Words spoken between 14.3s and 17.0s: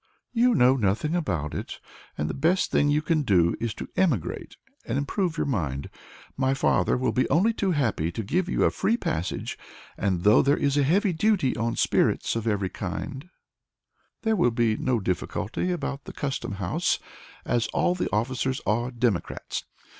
will be no difficulty about the Custom House,